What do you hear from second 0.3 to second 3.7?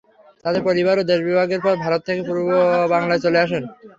তাদের পরিবারও দেশবিভাগের পর ভারত থেকে পূর্ববাংলায় চলে আসেন।